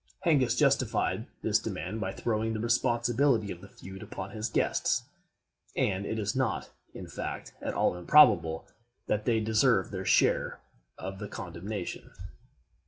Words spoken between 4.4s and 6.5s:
guests; and it is